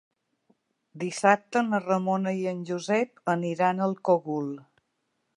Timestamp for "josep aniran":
2.69-3.83